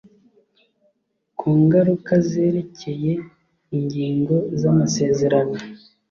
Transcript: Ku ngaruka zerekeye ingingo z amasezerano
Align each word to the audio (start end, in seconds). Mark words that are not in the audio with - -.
Ku 1.37 1.47
ngaruka 1.63 2.13
zerekeye 2.27 3.13
ingingo 3.77 4.35
z 4.59 4.61
amasezerano 4.71 5.57